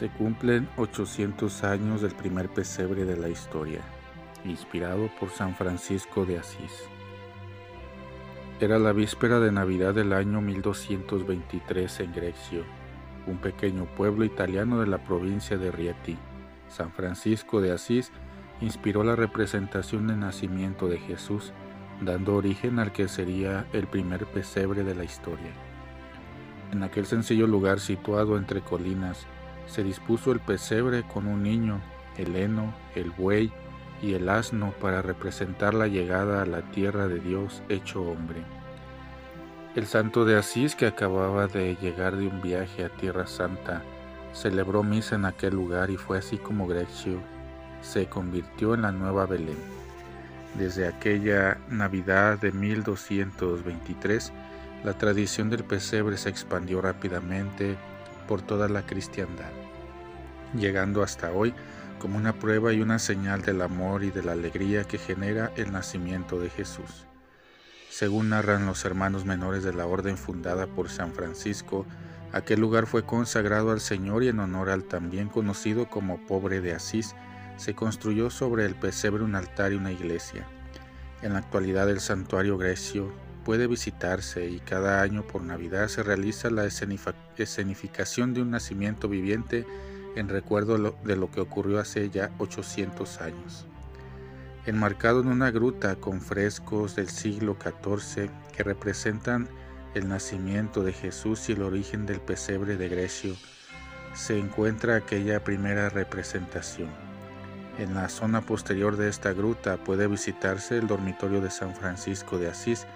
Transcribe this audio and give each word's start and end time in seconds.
Se 0.00 0.08
cumplen 0.08 0.66
800 0.78 1.62
años 1.62 2.00
del 2.00 2.12
primer 2.12 2.48
pesebre 2.48 3.04
de 3.04 3.18
la 3.18 3.28
historia, 3.28 3.82
inspirado 4.46 5.10
por 5.20 5.28
San 5.28 5.54
Francisco 5.54 6.24
de 6.24 6.38
Asís. 6.38 6.88
Era 8.60 8.78
la 8.78 8.94
víspera 8.94 9.40
de 9.40 9.52
Navidad 9.52 9.92
del 9.92 10.14
año 10.14 10.40
1223 10.40 12.00
en 12.00 12.14
Grecio, 12.14 12.64
un 13.26 13.36
pequeño 13.36 13.84
pueblo 13.94 14.24
italiano 14.24 14.80
de 14.80 14.86
la 14.86 15.04
provincia 15.04 15.58
de 15.58 15.70
Rieti. 15.70 16.16
San 16.70 16.92
Francisco 16.92 17.60
de 17.60 17.72
Asís 17.72 18.10
inspiró 18.62 19.04
la 19.04 19.16
representación 19.16 20.06
del 20.06 20.20
nacimiento 20.20 20.88
de 20.88 20.96
Jesús, 20.96 21.52
dando 22.00 22.36
origen 22.36 22.78
al 22.78 22.92
que 22.92 23.06
sería 23.06 23.66
el 23.74 23.86
primer 23.86 24.24
pesebre 24.24 24.82
de 24.82 24.94
la 24.94 25.04
historia. 25.04 25.52
En 26.72 26.84
aquel 26.84 27.04
sencillo 27.04 27.46
lugar 27.46 27.80
situado 27.80 28.38
entre 28.38 28.62
colinas, 28.62 29.26
se 29.66 29.82
dispuso 29.84 30.32
el 30.32 30.40
pesebre 30.40 31.02
con 31.02 31.26
un 31.26 31.42
niño, 31.42 31.80
el 32.16 32.36
heno, 32.36 32.74
el 32.94 33.10
buey 33.10 33.52
y 34.02 34.14
el 34.14 34.28
asno 34.28 34.72
para 34.80 35.02
representar 35.02 35.74
la 35.74 35.86
llegada 35.86 36.42
a 36.42 36.46
la 36.46 36.62
tierra 36.70 37.08
de 37.08 37.20
Dios 37.20 37.62
hecho 37.68 38.02
hombre. 38.02 38.42
El 39.76 39.86
santo 39.86 40.24
de 40.24 40.36
Asís, 40.36 40.74
que 40.74 40.86
acababa 40.86 41.46
de 41.46 41.76
llegar 41.76 42.16
de 42.16 42.26
un 42.26 42.42
viaje 42.42 42.84
a 42.84 42.88
Tierra 42.88 43.26
Santa, 43.26 43.82
celebró 44.32 44.82
misa 44.82 45.14
en 45.14 45.24
aquel 45.24 45.54
lugar 45.54 45.90
y 45.90 45.96
fue 45.96 46.18
así 46.18 46.38
como 46.38 46.66
Grecio 46.66 47.20
se 47.82 48.06
convirtió 48.06 48.74
en 48.74 48.82
la 48.82 48.92
nueva 48.92 49.26
Belén. 49.26 49.58
Desde 50.54 50.88
aquella 50.88 51.58
Navidad 51.68 52.38
de 52.38 52.52
1223, 52.52 54.32
la 54.84 54.94
tradición 54.94 55.50
del 55.50 55.64
pesebre 55.64 56.16
se 56.16 56.28
expandió 56.28 56.80
rápidamente 56.80 57.76
por 58.30 58.42
toda 58.42 58.68
la 58.68 58.86
cristiandad, 58.86 59.50
llegando 60.54 61.02
hasta 61.02 61.32
hoy 61.32 61.52
como 61.98 62.16
una 62.16 62.32
prueba 62.32 62.72
y 62.72 62.80
una 62.80 63.00
señal 63.00 63.42
del 63.42 63.60
amor 63.60 64.04
y 64.04 64.12
de 64.12 64.22
la 64.22 64.32
alegría 64.32 64.84
que 64.84 64.98
genera 64.98 65.50
el 65.56 65.72
nacimiento 65.72 66.38
de 66.38 66.48
Jesús. 66.48 67.06
Según 67.90 68.28
narran 68.28 68.66
los 68.66 68.84
hermanos 68.84 69.24
menores 69.24 69.64
de 69.64 69.72
la 69.72 69.84
orden 69.84 70.16
fundada 70.16 70.68
por 70.68 70.90
San 70.90 71.12
Francisco, 71.12 71.86
aquel 72.32 72.60
lugar 72.60 72.86
fue 72.86 73.04
consagrado 73.04 73.72
al 73.72 73.80
Señor 73.80 74.22
y 74.22 74.28
en 74.28 74.38
honor 74.38 74.70
al 74.70 74.84
también 74.84 75.28
conocido 75.28 75.90
como 75.90 76.24
Pobre 76.28 76.60
de 76.60 76.72
Asís, 76.72 77.16
se 77.56 77.74
construyó 77.74 78.30
sobre 78.30 78.64
el 78.64 78.76
pesebre 78.76 79.24
un 79.24 79.34
altar 79.34 79.72
y 79.72 79.74
una 79.74 79.90
iglesia. 79.90 80.46
En 81.20 81.32
la 81.32 81.40
actualidad 81.40 81.90
el 81.90 81.98
santuario 81.98 82.56
grecio 82.58 83.12
puede 83.40 83.66
visitarse 83.66 84.48
y 84.48 84.60
cada 84.60 85.02
año 85.02 85.26
por 85.26 85.42
Navidad 85.42 85.88
se 85.88 86.02
realiza 86.02 86.50
la 86.50 86.64
escenificación 86.66 88.34
de 88.34 88.42
un 88.42 88.50
nacimiento 88.50 89.08
viviente 89.08 89.66
en 90.16 90.28
recuerdo 90.28 90.94
de 91.04 91.16
lo 91.16 91.30
que 91.30 91.40
ocurrió 91.40 91.80
hace 91.80 92.10
ya 92.10 92.30
800 92.38 93.20
años. 93.20 93.66
Enmarcado 94.66 95.20
en 95.20 95.28
una 95.28 95.50
gruta 95.50 95.96
con 95.96 96.20
frescos 96.20 96.96
del 96.96 97.08
siglo 97.08 97.56
XIV 97.60 98.30
que 98.54 98.62
representan 98.62 99.48
el 99.94 100.08
nacimiento 100.08 100.82
de 100.84 100.92
Jesús 100.92 101.48
y 101.48 101.52
el 101.52 101.62
origen 101.62 102.06
del 102.06 102.20
pesebre 102.20 102.76
de 102.76 102.88
Grecio, 102.88 103.34
se 104.14 104.38
encuentra 104.38 104.96
aquella 104.96 105.42
primera 105.42 105.88
representación. 105.88 106.90
En 107.78 107.94
la 107.94 108.08
zona 108.08 108.42
posterior 108.42 108.96
de 108.96 109.08
esta 109.08 109.32
gruta 109.32 109.78
puede 109.78 110.06
visitarse 110.06 110.76
el 110.76 110.86
dormitorio 110.86 111.40
de 111.40 111.50
San 111.50 111.74
Francisco 111.74 112.38
de 112.38 112.48
Asís 112.48 112.86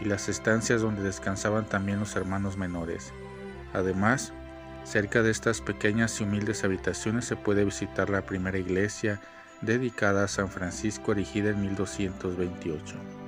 y 0.00 0.04
las 0.04 0.28
estancias 0.28 0.80
donde 0.80 1.02
descansaban 1.02 1.64
también 1.66 2.00
los 2.00 2.16
hermanos 2.16 2.56
menores. 2.56 3.12
Además, 3.72 4.32
cerca 4.84 5.22
de 5.22 5.30
estas 5.30 5.60
pequeñas 5.60 6.20
y 6.20 6.24
humildes 6.24 6.64
habitaciones 6.64 7.24
se 7.24 7.36
puede 7.36 7.64
visitar 7.64 8.10
la 8.10 8.22
primera 8.22 8.58
iglesia 8.58 9.20
dedicada 9.60 10.24
a 10.24 10.28
San 10.28 10.48
Francisco 10.48 11.12
erigida 11.12 11.50
en 11.50 11.60
1228. 11.62 13.27